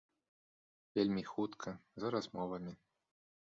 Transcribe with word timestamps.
Вельмі 0.99 1.23
хутка, 1.33 1.69
за 2.03 2.07
размовамі. 2.17 2.77